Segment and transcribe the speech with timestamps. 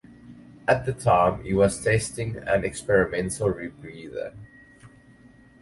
[0.67, 4.35] At the time, he was testing an experimental rebreather.